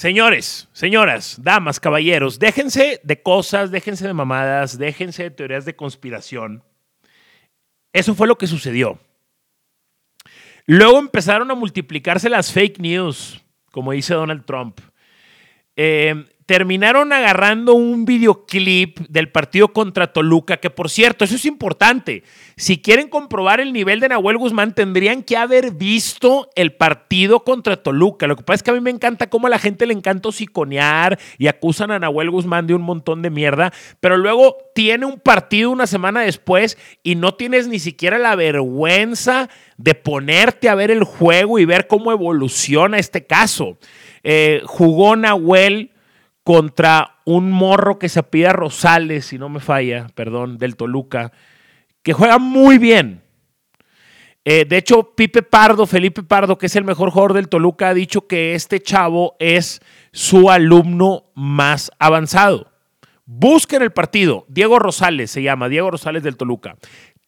Señores, 0.00 0.66
señoras, 0.72 1.36
damas, 1.42 1.78
caballeros, 1.78 2.38
déjense 2.38 3.02
de 3.04 3.20
cosas, 3.20 3.70
déjense 3.70 4.06
de 4.06 4.14
mamadas, 4.14 4.78
déjense 4.78 5.24
de 5.24 5.30
teorías 5.30 5.66
de 5.66 5.76
conspiración. 5.76 6.64
Eso 7.92 8.14
fue 8.14 8.26
lo 8.26 8.38
que 8.38 8.46
sucedió. 8.46 8.98
Luego 10.64 10.98
empezaron 10.98 11.50
a 11.50 11.54
multiplicarse 11.54 12.30
las 12.30 12.50
fake 12.50 12.78
news, 12.78 13.44
como 13.72 13.92
dice 13.92 14.14
Donald 14.14 14.46
Trump. 14.46 14.80
Eh, 15.76 16.24
terminaron 16.50 17.12
agarrando 17.12 17.74
un 17.74 18.04
videoclip 18.04 18.98
del 19.08 19.28
partido 19.28 19.72
contra 19.72 20.12
Toluca, 20.12 20.56
que 20.56 20.68
por 20.68 20.90
cierto, 20.90 21.24
eso 21.24 21.36
es 21.36 21.44
importante. 21.44 22.24
Si 22.56 22.82
quieren 22.82 23.08
comprobar 23.08 23.60
el 23.60 23.72
nivel 23.72 24.00
de 24.00 24.08
Nahuel 24.08 24.36
Guzmán, 24.36 24.74
tendrían 24.74 25.22
que 25.22 25.36
haber 25.36 25.70
visto 25.70 26.50
el 26.56 26.72
partido 26.72 27.44
contra 27.44 27.76
Toluca. 27.76 28.26
Lo 28.26 28.34
que 28.34 28.42
pasa 28.42 28.56
es 28.56 28.62
que 28.64 28.72
a 28.72 28.74
mí 28.74 28.80
me 28.80 28.90
encanta 28.90 29.30
cómo 29.30 29.46
a 29.46 29.50
la 29.50 29.60
gente 29.60 29.86
le 29.86 29.94
encanta 29.94 30.32
siconear 30.32 31.20
y 31.38 31.46
acusan 31.46 31.92
a 31.92 32.00
Nahuel 32.00 32.32
Guzmán 32.32 32.66
de 32.66 32.74
un 32.74 32.82
montón 32.82 33.22
de 33.22 33.30
mierda, 33.30 33.72
pero 34.00 34.16
luego 34.16 34.56
tiene 34.74 35.06
un 35.06 35.20
partido 35.20 35.70
una 35.70 35.86
semana 35.86 36.22
después 36.22 36.76
y 37.04 37.14
no 37.14 37.34
tienes 37.34 37.68
ni 37.68 37.78
siquiera 37.78 38.18
la 38.18 38.34
vergüenza 38.34 39.48
de 39.76 39.94
ponerte 39.94 40.68
a 40.68 40.74
ver 40.74 40.90
el 40.90 41.04
juego 41.04 41.60
y 41.60 41.64
ver 41.64 41.86
cómo 41.86 42.10
evoluciona 42.10 42.98
este 42.98 43.24
caso. 43.24 43.78
Eh, 44.24 44.62
jugó 44.66 45.14
Nahuel 45.14 45.89
contra 46.50 47.20
un 47.26 47.52
morro 47.52 48.00
que 48.00 48.08
se 48.08 48.24
pide 48.24 48.52
Rosales, 48.52 49.26
si 49.26 49.38
no 49.38 49.48
me 49.48 49.60
falla, 49.60 50.08
perdón, 50.16 50.58
del 50.58 50.74
Toluca, 50.74 51.30
que 52.02 52.12
juega 52.12 52.40
muy 52.40 52.76
bien. 52.76 53.22
Eh, 54.44 54.64
de 54.68 54.76
hecho, 54.76 55.14
Pipe 55.14 55.44
Pardo, 55.44 55.86
Felipe 55.86 56.24
Pardo, 56.24 56.58
que 56.58 56.66
es 56.66 56.74
el 56.74 56.82
mejor 56.82 57.10
jugador 57.10 57.34
del 57.34 57.48
Toluca, 57.48 57.90
ha 57.90 57.94
dicho 57.94 58.26
que 58.26 58.56
este 58.56 58.80
chavo 58.80 59.36
es 59.38 59.80
su 60.10 60.50
alumno 60.50 61.30
más 61.36 61.92
avanzado. 62.00 62.72
Busquen 63.26 63.82
el 63.82 63.92
partido. 63.92 64.44
Diego 64.48 64.80
Rosales 64.80 65.30
se 65.30 65.44
llama, 65.44 65.68
Diego 65.68 65.92
Rosales 65.92 66.24
del 66.24 66.36
Toluca. 66.36 66.74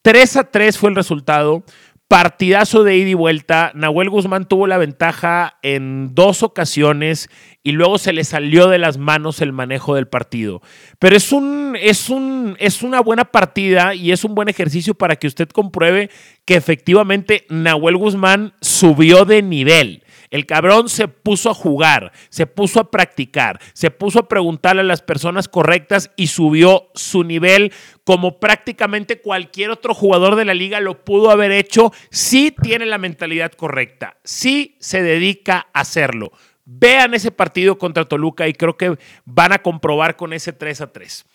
3 0.01 0.35
a 0.35 0.43
3 0.51 0.77
fue 0.77 0.89
el 0.89 0.97
resultado. 0.97 1.63
Partidazo 2.07 2.83
de 2.83 2.97
ida 2.97 3.09
y 3.09 3.13
vuelta. 3.15 3.71
Nahuel 3.73 4.09
Guzmán 4.09 4.47
tuvo 4.47 4.67
la 4.67 4.77
ventaja 4.77 5.57
en 5.63 6.13
dos 6.13 6.43
ocasiones 6.43 7.29
y 7.63 7.71
luego 7.71 7.97
se 7.97 8.13
le 8.13 8.23
salió 8.23 8.67
de 8.67 8.77
las 8.77 8.97
manos 8.97 9.41
el 9.41 9.51
manejo 9.51 9.95
del 9.95 10.07
partido. 10.07 10.61
Pero 10.99 11.15
es, 11.15 11.31
un, 11.31 11.75
es, 11.79 12.09
un, 12.09 12.55
es 12.59 12.83
una 12.83 13.01
buena 13.01 13.25
partida 13.25 13.95
y 13.95 14.11
es 14.11 14.23
un 14.23 14.35
buen 14.35 14.49
ejercicio 14.49 14.93
para 14.93 15.15
que 15.15 15.27
usted 15.27 15.49
compruebe 15.49 16.11
que 16.45 16.55
efectivamente 16.55 17.45
Nahuel 17.49 17.97
Guzmán 17.97 18.53
subió 18.61 19.25
de 19.25 19.41
nivel. 19.41 20.02
El 20.33 20.47
cabrón 20.47 20.89
se 20.89 21.07
puso 21.07 21.51
a 21.51 21.53
jugar, 21.53 22.11
se 22.29 22.47
puso 22.47 22.79
a 22.79 22.89
practicar, 22.89 23.59
se 23.73 23.91
puso 23.91 24.17
a 24.17 24.27
preguntarle 24.27 24.81
a 24.81 24.83
las 24.83 25.03
personas 25.03 25.47
correctas 25.47 26.09
y 26.15 26.25
subió 26.25 26.89
su 26.95 27.23
nivel 27.23 27.71
como 28.03 28.39
prácticamente 28.39 29.21
cualquier 29.21 29.69
otro 29.69 29.93
jugador 29.93 30.35
de 30.35 30.45
la 30.45 30.55
liga 30.55 30.79
lo 30.79 31.05
pudo 31.05 31.29
haber 31.29 31.51
hecho 31.51 31.93
si 32.09 32.49
tiene 32.49 32.87
la 32.87 32.97
mentalidad 32.97 33.51
correcta, 33.51 34.17
si 34.23 34.75
se 34.79 35.03
dedica 35.03 35.67
a 35.71 35.81
hacerlo. 35.81 36.31
Vean 36.65 37.13
ese 37.13 37.29
partido 37.29 37.77
contra 37.77 38.05
Toluca 38.05 38.47
y 38.47 38.53
creo 38.53 38.75
que 38.75 38.97
van 39.25 39.53
a 39.53 39.61
comprobar 39.61 40.15
con 40.15 40.33
ese 40.33 40.51
3 40.51 40.81
a 40.81 40.91
3. 40.91 41.25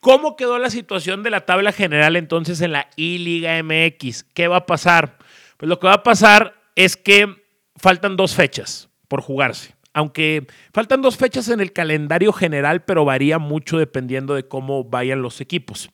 ¿Cómo 0.00 0.34
quedó 0.34 0.58
la 0.58 0.70
situación 0.70 1.22
de 1.22 1.28
la 1.28 1.44
tabla 1.44 1.72
general 1.72 2.16
entonces 2.16 2.62
en 2.62 2.72
la 2.72 2.88
I-Liga 2.96 3.62
MX? 3.62 4.24
¿Qué 4.32 4.48
va 4.48 4.56
a 4.56 4.66
pasar? 4.66 5.18
Pues 5.58 5.68
lo 5.68 5.78
que 5.78 5.88
va 5.88 5.94
a 5.96 6.02
pasar 6.02 6.54
es 6.74 6.96
que 6.96 7.44
faltan 7.76 8.16
dos 8.16 8.34
fechas 8.34 8.88
por 9.08 9.20
jugarse. 9.20 9.74
Aunque 9.92 10.46
faltan 10.74 11.00
dos 11.00 11.16
fechas 11.16 11.48
en 11.48 11.60
el 11.60 11.72
calendario 11.72 12.32
general, 12.32 12.84
pero 12.84 13.06
varía 13.06 13.38
mucho 13.38 13.78
dependiendo 13.78 14.34
de 14.34 14.46
cómo 14.46 14.84
vayan 14.84 15.22
los 15.22 15.40
equipos. 15.40 15.88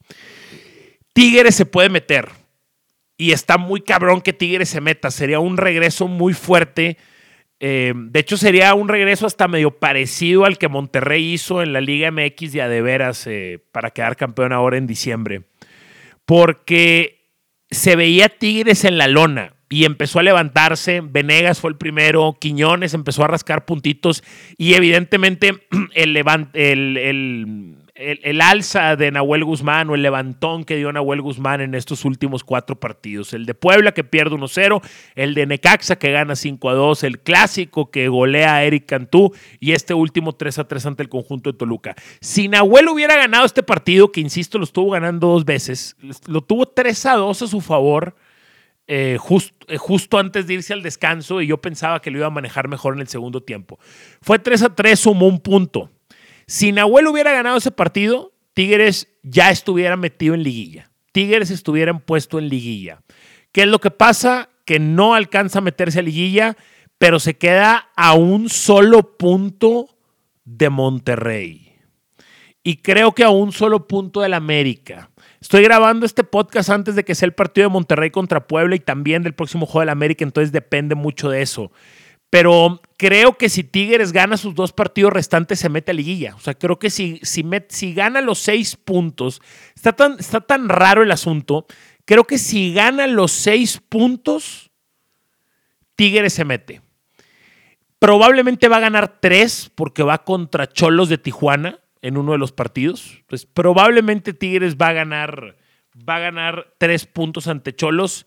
Tigres 1.13 1.55
se 1.55 1.67
puede 1.67 1.89
meter. 1.89 2.31
Y 3.17 3.31
está 3.31 3.59
muy 3.59 3.81
cabrón 3.81 4.21
que 4.21 4.33
Tigres 4.33 4.71
se 4.71 4.81
meta. 4.81 5.13
Sería 5.13 5.39
un 5.39 5.57
regreso 5.57 6.09
muy 6.09 6.35
fuerte. 6.35 6.97
Eh, 7.61 7.93
de 7.95 8.19
hecho, 8.19 8.37
sería 8.37 8.75
un 8.75 8.89
regreso 8.89 9.25
hasta 9.25 9.47
medio 9.47 9.79
parecido 9.79 10.47
al 10.47 10.59
que 10.59 10.67
Monterrey 10.67 11.33
hizo 11.33 11.63
en 11.63 11.73
la 11.73 11.81
Liga 11.81 12.11
MX 12.11 12.53
de 12.53 12.63
Adeveras 12.63 13.25
eh, 13.29 13.63
para 13.71 13.91
quedar 13.91 14.17
campeón 14.17 14.53
ahora 14.53 14.79
en 14.79 14.89
diciembre. 14.89 15.43
Porque 16.25 17.29
se 17.71 17.95
veía 17.95 18.29
Tigres 18.29 18.85
en 18.85 18.99
la 18.99 19.07
lona 19.07 19.52
y 19.73 19.87
empezó 19.87 20.19
a 20.19 20.23
levantarse. 20.23 21.01
Venegas 21.01 21.59
fue 21.59 21.71
el 21.71 21.79
primero, 21.79 22.37
Quiñones 22.39 22.93
empezó 22.93 23.25
a 23.25 23.29
rascar 23.29 23.65
puntitos 23.65 24.23
y 24.59 24.75
evidentemente 24.75 25.67
el, 25.95 26.19
el, 26.19 27.77
el, 27.95 28.41
alza 28.43 28.97
de 28.97 29.11
Nahuel 29.11 29.45
Guzmán 29.45 29.89
o 29.89 29.95
el 29.95 30.03
levantón 30.03 30.65
que 30.65 30.77
dio 30.77 30.93
Nahuel 30.93 31.23
Guzmán 31.23 31.63
en 31.63 31.75
estos 31.75 32.05
últimos 32.05 32.45
cuatro 32.45 32.79
partidos. 32.79 33.33
El 33.33 33.47
de 33.47 33.55
Puebla 33.55 33.93
que 33.93 34.05
pierde 34.05 34.37
1-0, 34.37 34.83
el 35.15 35.33
de 35.33 35.47
Necaxa 35.47 35.97
que 35.97 36.13
gana 36.13 36.35
5-2, 36.35 37.05
el 37.05 37.21
clásico 37.21 37.91
que 37.91 38.09
golea 38.09 38.57
a 38.57 38.65
Eric 38.65 38.85
Cantú 38.85 39.33
y 39.59 39.73
este 39.73 39.95
último 39.95 40.37
3-3 40.37 40.85
ante 40.85 41.03
el 41.03 41.09
conjunto 41.09 41.51
de 41.51 41.57
Toluca. 41.57 41.95
Si 42.21 42.47
Nahuel 42.47 42.91
hubiera 42.91 43.17
ganado 43.17 43.47
este 43.47 43.63
partido, 43.63 44.13
que 44.13 44.21
insisto, 44.21 44.59
lo 44.59 44.65
estuvo 44.65 44.91
ganando 44.91 45.29
dos 45.29 45.47
veces, 45.47 45.97
lo 46.27 46.43
tuvo 46.43 46.75
3-2 46.75 47.43
a 47.43 47.47
su 47.47 47.63
favor 47.63 48.15
eh, 48.95 49.19
eh, 49.69 49.79
justo 49.79 50.19
antes 50.19 50.47
de 50.47 50.53
irse 50.53 50.75
al 50.75 50.83
descanso 50.83 51.41
y 51.41 51.47
yo 51.47 51.63
pensaba 51.63 52.03
que 52.03 52.11
lo 52.11 52.19
iba 52.19 52.27
a 52.27 52.31
manejar 52.31 52.69
mejor 52.69 52.93
en 52.93 53.01
el 53.01 53.09
segundo 53.09 53.43
tiempo. 53.43 53.79
Fue 54.21 54.39
3 54.39 54.65
a 54.65 54.75
3, 54.75 55.01
sumó 55.01 55.29
un 55.29 55.41
punto. 55.41 55.91
Si 56.47 56.73
Nahuel 56.73 57.07
hubiera 57.07 57.33
ganado 57.33 57.57
ese 57.57 57.71
partido, 57.71 58.35
Tigres 58.53 59.09
ya 59.23 59.51
estuviera 59.51 59.97
metido 59.97 60.35
en 60.35 60.43
liguilla. 60.43 60.91
Tigres 61.13 61.51
estuvieran 61.51 62.01
puesto 62.01 62.39
en 62.39 62.51
liguilla. 62.51 63.01
¿Qué 63.51 63.63
es 63.63 63.69
lo 63.69 63.79
que 63.79 63.91
pasa? 63.91 64.51
Que 64.67 64.79
no 64.79 65.15
alcanza 65.15 65.61
a 65.61 65.63
meterse 65.63 66.01
a 66.01 66.03
liguilla, 66.03 66.59
pero 66.99 67.19
se 67.19 67.39
queda 67.39 67.89
a 67.97 68.13
un 68.13 68.51
solo 68.51 69.17
punto 69.17 69.97
de 70.45 70.69
Monterrey. 70.69 71.73
Y 72.63 72.77
creo 72.77 73.13
que 73.13 73.25
a 73.25 73.31
un 73.31 73.53
solo 73.53 73.89
punto 73.89 74.21
del 74.21 74.35
América. 74.35 75.12
Estoy 75.43 75.65
grabando 75.65 76.07
este 76.07 76.23
podcast 76.23 76.71
antes 76.71 76.95
de 76.95 77.05
que 77.05 77.17
sea 77.17 77.27
el 77.27 77.35
partido 77.35 77.67
de 77.67 77.73
Monterrey 77.73 78.13
contra 78.13 78.47
Puebla 78.47 78.77
y 78.77 78.79
también 78.79 79.25
del 79.25 79.35
próximo 79.35 79.67
juego 79.67 79.81
del 79.81 79.89
América, 79.89 80.23
entonces 80.23 80.53
depende 80.53 80.95
mucho 80.95 81.31
de 81.31 81.43
eso. 81.43 81.73
Pero 82.31 82.81
creo 82.97 83.37
que 83.37 83.49
si 83.49 83.65
Tigres 83.65 84.13
gana 84.13 84.37
sus 84.37 84.55
dos 84.55 84.73
partidos 84.73 85.13
restantes, 85.13 85.59
se 85.59 85.69
mete 85.69 85.91
a 85.91 85.95
liguilla. 85.95 86.37
O 86.37 86.39
sea, 86.39 86.55
creo 86.55 86.79
que 86.79 86.91
si, 86.91 87.19
si, 87.25 87.45
si 87.69 87.93
gana 87.93 88.21
los 88.21 88.39
seis 88.39 88.77
puntos, 88.77 89.43
está 89.75 89.93
tan, 89.93 90.17
está 90.21 90.43
tan 90.43 90.69
raro 90.69 91.03
el 91.03 91.11
asunto. 91.11 91.67
Creo 92.05 92.23
que 92.23 92.39
si 92.39 92.73
gana 92.73 93.09
los 93.09 93.33
seis 93.33 93.83
puntos, 93.89 94.71
Tigres 95.97 96.35
se 96.35 96.45
mete. 96.45 96.83
Probablemente 97.99 98.69
va 98.69 98.77
a 98.77 98.81
ganar 98.81 99.19
tres 99.21 99.73
porque 99.75 100.05
va 100.05 100.23
contra 100.23 100.69
Cholos 100.69 101.09
de 101.09 101.19
Tijuana 101.19 101.82
en 102.03 102.19
uno 102.19 102.33
de 102.33 102.39
los 102.39 102.53
partidos. 102.53 103.23
Pues 103.29 103.47
probablemente 103.47 104.35
Tigres 104.35 104.77
va 104.77 104.89
a 104.89 104.93
ganar, 104.93 105.57
va 105.97 106.17
a 106.17 106.21
ganar 106.21 106.75
tres 106.79 107.07
puntos 107.07 107.47
ante 107.47 107.75
Cholos. 107.75 108.27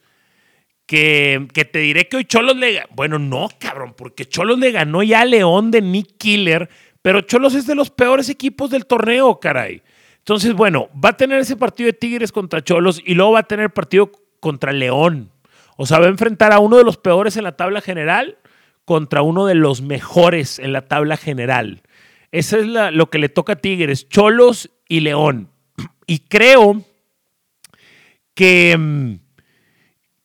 Que, 0.88 1.48
que, 1.52 1.66
te 1.66 1.80
diré 1.80 2.08
que 2.08 2.18
hoy 2.18 2.26
Cholos 2.26 2.56
le 2.58 2.84
Bueno, 2.92 3.18
no, 3.18 3.50
cabrón, 3.60 3.96
porque 3.98 4.26
Cholos 4.26 4.60
le 4.60 4.72
ganó 4.72 5.02
ya 5.02 5.22
a 5.22 5.26
León 5.26 5.72
de 5.72 5.82
Nick 5.82 6.18
Killer, 6.18 6.70
pero 7.02 7.22
Cholos 7.22 7.56
es 7.56 7.66
de 7.66 7.74
los 7.74 7.90
peores 7.90 8.30
equipos 8.30 8.70
del 8.70 8.86
torneo, 8.86 9.40
caray. 9.40 9.82
Entonces, 10.20 10.54
bueno, 10.54 10.90
va 10.94 11.10
a 11.10 11.18
tener 11.18 11.40
ese 11.40 11.56
partido 11.56 11.88
de 11.88 11.94
Tigres 11.94 12.32
contra 12.32 12.64
Cholos 12.64 13.02
y 13.04 13.16
luego 13.16 13.34
va 13.34 13.40
a 13.40 13.44
tener 13.44 13.72
partido 13.72 14.12
contra 14.40 14.72
León. 14.72 15.32
O 15.78 15.86
sea, 15.86 16.00
va 16.00 16.06
a 16.06 16.10
enfrentar 16.10 16.54
a 16.54 16.60
uno 16.60 16.78
de 16.78 16.84
los 16.84 16.98
peores 16.98 17.36
en 17.38 17.44
la 17.44 17.56
tabla 17.56 17.82
general 17.82 18.38
contra 18.86 19.22
uno 19.24 19.46
de 19.46 19.56
los 19.56 19.82
mejores 19.82 20.60
en 20.60 20.72
la 20.72 20.88
tabla 20.88 21.18
general. 21.18 21.82
Eso 22.36 22.58
es 22.58 22.66
lo 22.68 23.10
que 23.10 23.18
le 23.18 23.30
toca 23.30 23.54
a 23.54 23.56
Tigres, 23.56 24.10
Cholos 24.10 24.70
y 24.90 25.00
León. 25.00 25.50
Y 26.08 26.20
creo 26.20 26.84
que 28.36 28.76
mm, 28.78 29.16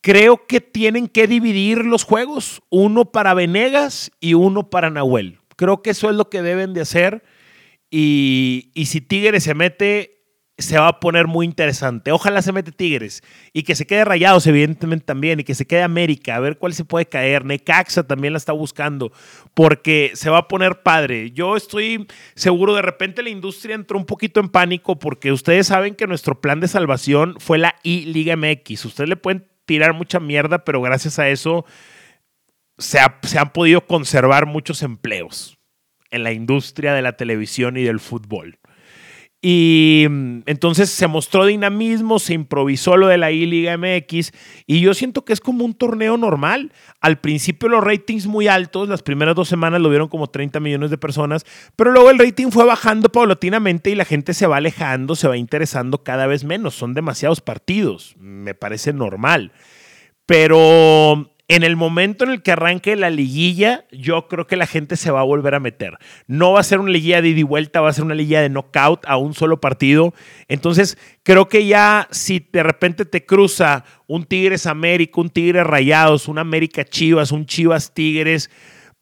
creo 0.01 0.45
que 0.45 0.59
tienen 0.59 1.07
que 1.07 1.25
dividir 1.25 1.85
los 1.85 2.03
juegos, 2.03 2.61
uno 2.69 3.05
para 3.05 3.33
Venegas 3.33 4.11
y 4.19 4.33
uno 4.33 4.69
para 4.69 4.89
Nahuel. 4.89 5.39
Creo 5.55 5.81
que 5.81 5.91
eso 5.91 6.09
es 6.09 6.15
lo 6.17 6.29
que 6.29 6.41
deben 6.41 6.73
de 6.73 6.81
hacer. 6.81 7.23
Y, 7.89 8.71
y 8.73 8.87
si 8.87 8.99
Tigres 8.99 9.45
se 9.45 9.55
mete, 9.55 10.20
se 10.57 10.77
va 10.77 10.87
a 10.87 10.99
poner 10.99 11.27
muy 11.27 11.45
interesante. 11.45 12.11
Ojalá 12.11 12.41
se 12.41 12.51
mete 12.51 12.71
Tigres 12.71 13.23
y 13.53 13.63
que 13.63 13.75
se 13.75 13.85
quede 13.85 14.05
Rayados, 14.05 14.45
evidentemente 14.47 15.05
también, 15.05 15.39
y 15.39 15.43
que 15.43 15.55
se 15.55 15.65
quede 15.65 15.83
América, 15.83 16.35
a 16.35 16.39
ver 16.39 16.57
cuál 16.57 16.73
se 16.73 16.85
puede 16.85 17.05
caer. 17.05 17.45
Necaxa 17.45 18.03
también 18.03 18.33
la 18.33 18.37
está 18.37 18.53
buscando, 18.53 19.11
porque 19.53 20.11
se 20.13 20.29
va 20.29 20.39
a 20.39 20.47
poner 20.47 20.83
padre. 20.83 21.31
Yo 21.31 21.55
estoy 21.55 22.07
seguro, 22.35 22.75
de 22.75 22.81
repente 22.81 23.23
la 23.23 23.29
industria 23.29 23.75
entró 23.75 23.97
un 23.97 24.05
poquito 24.05 24.39
en 24.39 24.49
pánico, 24.49 24.99
porque 24.99 25.31
ustedes 25.31 25.67
saben 25.67 25.95
que 25.95 26.07
nuestro 26.07 26.39
plan 26.39 26.59
de 26.59 26.67
salvación 26.67 27.35
fue 27.39 27.57
la 27.57 27.75
I-Liga 27.83 28.35
MX. 28.35 28.85
Ustedes 28.85 29.09
le 29.09 29.15
pueden 29.15 29.47
tirar 29.65 29.93
mucha 29.93 30.19
mierda, 30.19 30.63
pero 30.63 30.81
gracias 30.81 31.17
a 31.19 31.29
eso 31.29 31.65
se, 32.77 32.99
se 33.23 33.39
han 33.39 33.53
podido 33.53 33.85
conservar 33.85 34.45
muchos 34.45 34.83
empleos 34.83 35.57
en 36.11 36.23
la 36.23 36.33
industria 36.33 36.93
de 36.93 37.01
la 37.01 37.13
televisión 37.13 37.77
y 37.77 37.83
del 37.83 37.99
fútbol. 37.99 38.59
Y 39.43 40.05
mm, 40.07 40.41
entonces 40.45 40.91
se 40.91 41.07
mostró 41.07 41.45
dinamismo, 41.45 42.19
se 42.19 42.35
improvisó 42.35 42.95
lo 42.95 43.07
de 43.07 43.17
la 43.17 43.31
I-Liga 43.31 43.75
MX 43.75 44.31
y 44.67 44.81
yo 44.81 44.93
siento 44.93 45.25
que 45.25 45.33
es 45.33 45.41
como 45.41 45.65
un 45.65 45.73
torneo 45.73 46.15
normal. 46.15 46.71
Al 46.99 47.19
principio 47.19 47.67
los 47.67 47.83
ratings 47.83 48.27
muy 48.27 48.47
altos, 48.47 48.87
las 48.87 49.01
primeras 49.01 49.35
dos 49.35 49.49
semanas 49.49 49.81
lo 49.81 49.89
vieron 49.89 50.09
como 50.09 50.27
30 50.27 50.59
millones 50.59 50.91
de 50.91 50.99
personas, 50.99 51.43
pero 51.75 51.91
luego 51.91 52.11
el 52.11 52.19
rating 52.19 52.51
fue 52.51 52.65
bajando 52.65 53.11
paulatinamente 53.11 53.89
y 53.89 53.95
la 53.95 54.05
gente 54.05 54.35
se 54.35 54.45
va 54.45 54.57
alejando, 54.57 55.15
se 55.15 55.27
va 55.27 55.37
interesando 55.37 56.03
cada 56.03 56.27
vez 56.27 56.43
menos. 56.43 56.75
Son 56.75 56.93
demasiados 56.93 57.41
partidos, 57.41 58.15
me 58.19 58.53
parece 58.53 58.93
normal. 58.93 59.51
Pero 60.27 61.30
en 61.51 61.63
el 61.63 61.75
momento 61.75 62.23
en 62.23 62.31
el 62.31 62.43
que 62.43 62.53
arranque 62.53 62.95
la 62.95 63.09
liguilla, 63.09 63.83
yo 63.91 64.29
creo 64.29 64.47
que 64.47 64.55
la 64.55 64.67
gente 64.67 64.95
se 64.95 65.11
va 65.11 65.19
a 65.19 65.23
volver 65.23 65.53
a 65.53 65.59
meter. 65.59 65.97
No 66.25 66.53
va 66.53 66.61
a 66.61 66.63
ser 66.63 66.79
una 66.79 66.91
liguilla 66.91 67.21
de 67.21 67.27
ida 67.27 67.41
y 67.41 67.43
vuelta, 67.43 67.81
va 67.81 67.89
a 67.89 67.93
ser 67.93 68.05
una 68.05 68.15
liguilla 68.15 68.41
de 68.41 68.47
knockout 68.47 69.03
a 69.05 69.17
un 69.17 69.33
solo 69.33 69.59
partido. 69.59 70.13
Entonces, 70.47 70.97
creo 71.23 71.49
que 71.49 71.65
ya 71.65 72.07
si 72.09 72.47
de 72.53 72.63
repente 72.63 73.03
te 73.03 73.25
cruza 73.25 73.83
un 74.07 74.23
Tigres 74.23 74.65
América, 74.65 75.19
un 75.19 75.29
Tigres 75.29 75.67
Rayados, 75.67 76.29
un 76.29 76.37
América 76.37 76.85
Chivas, 76.85 77.33
un 77.33 77.45
Chivas 77.45 77.93
Tigres, 77.93 78.49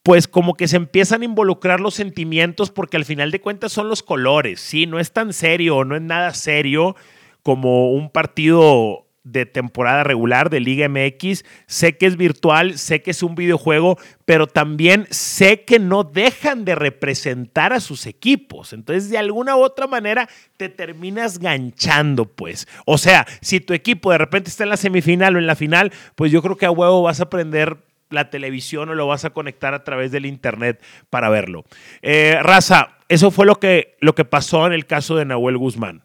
pues 0.02 0.28
como 0.28 0.56
que 0.56 0.68
se 0.68 0.78
empiezan 0.78 1.22
a 1.22 1.26
involucrar 1.26 1.80
los 1.80 1.94
sentimientos 1.94 2.72
porque 2.72 2.98
al 2.98 3.06
final 3.06 3.30
de 3.30 3.42
cuentas 3.42 3.72
son 3.72 3.90
los 3.90 4.02
colores, 4.02 4.60
¿sí? 4.60 4.88
No 4.88 5.00
es 5.00 5.12
tan 5.12 5.34
serio, 5.34 5.86
no 5.86 5.96
es 5.96 6.02
nada 6.02 6.34
serio 6.34 6.96
como 7.44 7.92
un 7.92 8.10
partido 8.10 9.06
de 9.24 9.46
temporada 9.46 10.04
regular 10.04 10.50
de 10.50 10.60
Liga 10.60 10.88
MX. 10.90 11.44
Sé 11.68 11.98
que 11.98 12.06
es 12.06 12.18
virtual, 12.18 12.78
sé 12.78 13.02
que 13.02 13.12
es 13.12 13.24
un 13.24 13.36
videojuego, 13.36 13.98
pero 14.26 14.48
también 14.48 15.08
sé 15.10 15.64
que 15.64 15.80
no 15.80 16.04
dejan 16.04 16.66
de 16.66 16.76
representar 16.76 17.74
a 17.74 17.80
sus 17.80 18.06
equipos. 18.06 18.74
Entonces, 18.74 19.10
de 19.10 19.18
alguna 19.18 19.56
u 19.56 19.62
otra 19.62 19.88
manera, 19.88 20.30
te 20.58 20.70
terminas 20.70 21.40
ganchando, 21.40 22.26
pues. 22.26 22.68
O 22.86 22.98
sea, 22.98 23.26
si 23.42 23.60
tu 23.60 23.74
equipo 23.74 24.12
de 24.12 24.18
repente 24.18 24.50
está 24.50 24.64
en 24.64 24.70
la 24.70 24.78
semifinal 24.78 25.36
o 25.36 25.40
en 25.40 25.48
la 25.48 25.56
final, 25.56 25.92
pues 26.16 26.32
yo 26.32 26.42
creo 26.42 26.58
que 26.58 26.66
a 26.66 26.72
huevo 26.72 27.04
vas 27.04 27.22
a 27.22 27.30
prender 27.30 27.78
la 28.10 28.30
televisión 28.30 28.90
o 28.90 28.96
lo 28.96 29.08
vas 29.08 29.26
a 29.26 29.30
conectar 29.30 29.74
a 29.74 29.84
través 29.84 30.12
del 30.12 30.26
internet 30.26 30.84
para 31.10 31.30
verlo. 31.30 31.64
Eh, 32.02 32.40
Raza, 32.42 32.98
eso 33.08 33.32
fue 33.32 33.46
lo 33.46 33.60
que, 33.60 33.98
lo 34.00 34.16
que 34.16 34.26
pasó 34.26 34.66
en 34.66 34.74
el 34.74 34.86
caso 34.86 35.16
de 35.16 35.26
Nahuel 35.26 35.58
Guzmán. 35.58 36.02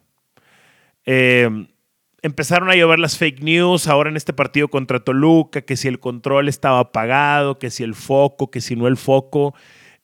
Eh, 1.06 1.66
empezaron 2.24 2.70
a 2.70 2.74
llover 2.74 2.98
las 2.98 3.18
fake 3.18 3.42
news 3.42 3.86
ahora 3.86 4.08
en 4.08 4.16
este 4.16 4.32
partido 4.32 4.68
contra 4.68 4.98
Toluca, 4.98 5.60
que 5.60 5.76
si 5.76 5.88
el 5.88 6.00
control 6.00 6.48
estaba 6.48 6.78
apagado, 6.78 7.58
que 7.58 7.70
si 7.70 7.82
el 7.82 7.94
foco, 7.94 8.50
que 8.50 8.62
si 8.62 8.76
no 8.76 8.88
el 8.88 8.96
foco. 8.96 9.54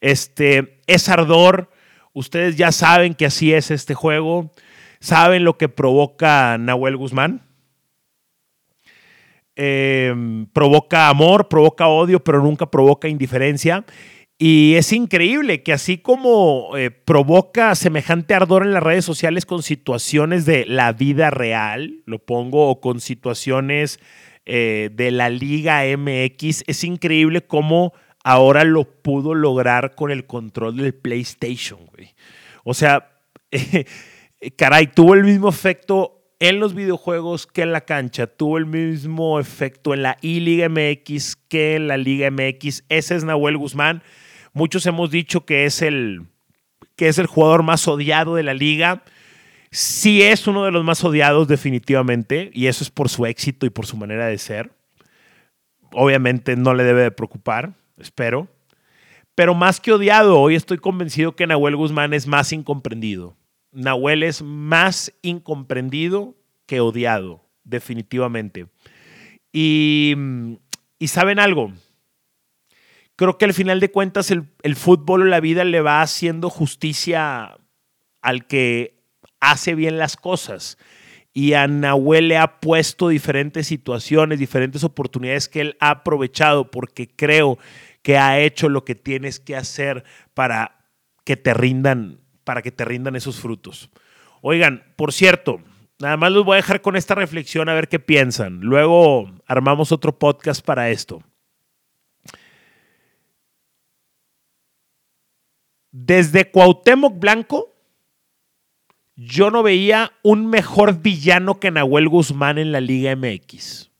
Este, 0.01 0.79
es 0.85 1.09
ardor. 1.09 1.71
Ustedes 2.13 2.57
ya 2.57 2.71
saben 2.71 3.15
que 3.15 3.25
así 3.25 3.53
es 3.53 3.71
este 3.71 3.95
juego. 3.95 4.51
¿Saben 4.99 5.43
lo 5.43 5.57
que 5.57 5.67
provoca 5.67 6.59
Nahuel 6.59 6.95
Guzmán? 6.95 7.41
Em, 9.55 10.45
provoca 10.45 11.09
amor, 11.09 11.47
provoca 11.47 11.87
odio, 11.87 12.23
pero 12.23 12.43
nunca 12.43 12.69
provoca 12.69 13.07
indiferencia. 13.07 13.83
Y 14.43 14.73
es 14.73 14.91
increíble 14.91 15.61
que 15.61 15.71
así 15.71 15.99
como 15.99 16.75
eh, 16.75 16.89
provoca 16.89 17.75
semejante 17.75 18.33
ardor 18.33 18.63
en 18.63 18.73
las 18.73 18.81
redes 18.81 19.05
sociales 19.05 19.45
con 19.45 19.61
situaciones 19.61 20.47
de 20.47 20.65
la 20.65 20.93
vida 20.93 21.29
real, 21.29 22.01
lo 22.07 22.17
pongo, 22.17 22.67
o 22.67 22.81
con 22.81 23.01
situaciones 23.01 23.99
eh, 24.47 24.89
de 24.93 25.11
la 25.11 25.29
Liga 25.29 25.83
MX, 25.95 26.63
es 26.65 26.83
increíble 26.83 27.45
cómo 27.45 27.93
ahora 28.23 28.63
lo 28.63 28.85
pudo 28.85 29.35
lograr 29.35 29.93
con 29.93 30.09
el 30.09 30.25
control 30.25 30.77
del 30.77 30.95
PlayStation, 30.95 31.85
güey. 31.95 32.15
O 32.63 32.73
sea, 32.73 33.11
caray, 34.57 34.87
tuvo 34.87 35.13
el 35.13 35.23
mismo 35.23 35.49
efecto 35.49 36.19
en 36.39 36.59
los 36.59 36.73
videojuegos 36.73 37.45
que 37.45 37.61
en 37.61 37.73
la 37.73 37.81
cancha, 37.81 38.25
tuvo 38.25 38.57
el 38.57 38.65
mismo 38.65 39.39
efecto 39.39 39.93
en 39.93 40.01
la 40.01 40.17
I-Liga 40.21 40.67
MX 40.67 41.35
que 41.35 41.75
en 41.75 41.87
la 41.87 41.97
Liga 41.97 42.31
MX. 42.31 42.85
Ese 42.89 43.15
es 43.15 43.23
Nahuel 43.23 43.57
Guzmán. 43.57 44.01
Muchos 44.53 44.85
hemos 44.85 45.09
dicho 45.11 45.45
que 45.45 45.65
es 45.65 45.81
el, 45.81 46.25
que 46.95 47.07
es 47.07 47.17
el 47.17 47.27
jugador 47.27 47.63
más 47.63 47.87
odiado 47.87 48.35
de 48.35 48.43
la 48.43 48.53
liga. 48.53 49.03
Sí 49.71 50.21
es 50.21 50.47
uno 50.47 50.65
de 50.65 50.71
los 50.71 50.83
más 50.83 51.03
odiados 51.03 51.47
definitivamente, 51.47 52.51
y 52.53 52.67
eso 52.67 52.83
es 52.83 52.89
por 52.89 53.07
su 53.07 53.25
éxito 53.25 53.65
y 53.65 53.69
por 53.69 53.85
su 53.85 53.95
manera 53.95 54.27
de 54.27 54.37
ser. 54.37 54.71
Obviamente 55.93 56.55
no 56.55 56.73
le 56.73 56.83
debe 56.83 57.03
de 57.03 57.11
preocupar, 57.11 57.73
espero. 57.97 58.47
Pero 59.35 59.55
más 59.55 59.79
que 59.79 59.93
odiado, 59.93 60.39
hoy 60.39 60.55
estoy 60.55 60.77
convencido 60.77 61.35
que 61.35 61.47
Nahuel 61.47 61.77
Guzmán 61.77 62.13
es 62.13 62.27
más 62.27 62.51
incomprendido. 62.51 63.35
Nahuel 63.71 64.23
es 64.23 64.41
más 64.41 65.13
incomprendido 65.21 66.35
que 66.65 66.81
odiado, 66.81 67.41
definitivamente. 67.63 68.67
Y, 69.53 70.15
y 70.99 71.07
saben 71.07 71.39
algo, 71.39 71.71
creo 73.21 73.37
que 73.37 73.45
al 73.45 73.53
final 73.53 73.79
de 73.79 73.91
cuentas 73.91 74.31
el, 74.31 74.75
fútbol 74.75 75.21
o 75.21 75.25
la 75.25 75.39
vida 75.39 75.63
le 75.63 75.79
va 75.79 76.01
haciendo 76.01 76.49
justicia 76.49 77.55
al 78.19 78.47
que 78.47 79.03
hace 79.39 79.75
bien 79.75 79.99
las 79.99 80.17
cosas. 80.17 80.79
Y 81.31 81.53
a 81.53 81.67
Nahuel 81.67 82.29
le 82.29 82.37
ha 82.37 82.59
puesto 82.59 83.09
diferentes 83.09 83.67
situaciones, 83.67 84.39
diferentes 84.39 84.83
oportunidades 84.83 85.47
que 85.47 85.61
él 85.61 85.77
ha 85.79 85.91
aprovechado 85.91 86.71
porque 86.71 87.11
creo 87.15 87.59
que 88.01 88.17
ha 88.17 88.39
hecho 88.39 88.69
lo 88.69 88.85
que 88.85 88.95
tienes 88.95 89.39
que 89.39 89.55
hacer 89.55 90.03
para 90.33 90.87
que 91.23 91.37
te 91.37 91.53
rindan, 91.53 92.21
para 92.43 92.63
que 92.63 92.71
te 92.71 92.85
rindan 92.85 93.15
esos 93.15 93.39
frutos. 93.39 93.91
Oigan, 94.41 94.83
por 94.95 95.13
cierto, 95.13 95.61
nada 95.99 96.17
más 96.17 96.31
los 96.31 96.43
voy 96.43 96.55
a 96.55 96.55
dejar 96.55 96.81
con 96.81 96.95
esta 96.95 97.13
reflexión 97.13 97.69
a 97.69 97.75
ver 97.75 97.87
qué 97.87 97.99
piensan. 97.99 98.61
Luego 98.61 99.31
armamos 99.45 99.91
otro 99.91 100.17
podcast 100.17 100.65
para 100.65 100.89
esto. 100.89 101.21
Desde 105.91 106.49
Cuauhtémoc 106.49 107.19
Blanco, 107.19 107.75
yo 109.15 109.51
no 109.51 109.61
veía 109.61 110.13
un 110.23 110.47
mejor 110.47 111.01
villano 111.01 111.59
que 111.59 111.69
Nahuel 111.69 112.07
Guzmán 112.07 112.57
en 112.57 112.71
la 112.71 112.81
Liga 112.81 113.15
MX. 113.15 113.91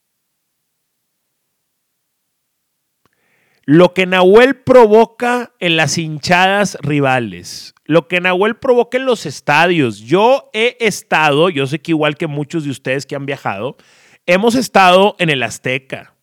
Lo 3.65 3.93
que 3.93 4.05
Nahuel 4.05 4.55
provoca 4.55 5.53
en 5.59 5.77
las 5.77 5.97
hinchadas 5.97 6.77
rivales, 6.81 7.75
lo 7.85 8.07
que 8.07 8.19
Nahuel 8.19 8.55
provoca 8.55 8.97
en 8.97 9.05
los 9.05 9.25
estadios. 9.25 9.99
Yo 9.99 10.49
he 10.53 10.77
estado, 10.79 11.49
yo 11.49 11.67
sé 11.67 11.79
que 11.79 11.91
igual 11.91 12.17
que 12.17 12.27
muchos 12.27 12.63
de 12.63 12.71
ustedes 12.71 13.05
que 13.05 13.15
han 13.15 13.25
viajado, 13.25 13.77
hemos 14.25 14.55
estado 14.55 15.15
en 15.19 15.29
el 15.29 15.43
Azteca, 15.43 16.15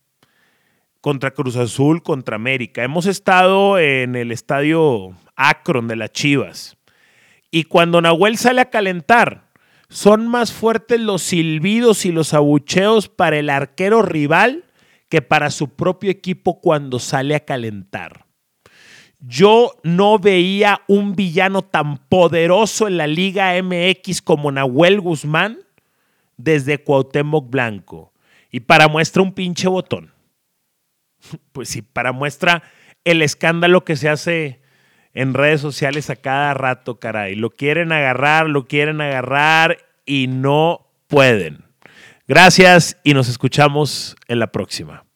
contra 1.00 1.31
Cruz 1.31 1.57
Azul, 1.57 2.02
contra 2.02 2.37
América. 2.37 2.83
Hemos 2.83 3.07
estado 3.07 3.78
en 3.78 4.16
el 4.16 4.33
estadio 4.33 5.14
Akron 5.38 5.88
de 5.88 5.96
las 5.96 6.12
Chivas. 6.12 6.77
Y 7.51 7.64
cuando 7.64 8.03
Nahuel 8.03 8.37
sale 8.37 8.61
a 8.61 8.70
calentar, 8.70 9.48
son 9.88 10.29
más 10.29 10.53
fuertes 10.53 11.01
los 11.01 11.22
silbidos 11.22 12.05
y 12.05 12.12
los 12.12 12.35
abucheos 12.35 13.09
para 13.09 13.38
el 13.38 13.48
arquero 13.48 14.03
rival 14.03 14.64
que 15.09 15.22
para 15.22 15.51
su 15.51 15.70
propio 15.70 16.11
equipo 16.11 16.61
cuando 16.61 16.98
sale 16.98 17.35
a 17.35 17.44
calentar. 17.44 18.27
Yo 19.20 19.72
no 19.83 20.18
veía 20.18 20.83
un 20.87 21.16
villano 21.16 21.62
tan 21.62 21.96
poderoso 21.96 22.87
en 22.87 22.98
la 22.98 23.07
Liga 23.07 23.55
MX 23.62 24.20
como 24.22 24.53
Nahuel 24.53 25.01
Guzmán 25.01 25.59
desde 26.37 26.83
Cuauhtémoc 26.83 27.48
Blanco. 27.48 28.12
Y 28.51 28.61
para 28.61 28.88
muestra 28.88 29.22
un 29.22 29.33
pinche 29.33 29.68
botón. 29.68 30.12
Pues 31.53 31.68
sí, 31.68 31.83
para 31.83 32.12
muestra 32.12 32.62
el 33.05 33.22
escándalo 33.22 33.85
que 33.85 33.96
se 33.96 34.09
hace 34.09 34.61
en 35.18 35.35
redes 35.35 35.61
sociales 35.61 36.11
a 36.11 36.16
cada 36.16 36.54
rato, 36.54 37.00
caray. 37.00 37.35
Lo 37.35 37.50
quieren 37.50 37.90
agarrar, 37.90 38.48
lo 38.48 38.68
quieren 38.68 39.00
agarrar 39.00 39.78
y 40.07 40.28
no 40.28 40.87
pueden. 41.09 41.64
Gracias 42.28 42.96
y 43.02 43.14
nos 43.14 43.28
escuchamos 43.28 44.14
en 44.28 44.38
la 44.38 44.52
próxima. 44.52 45.08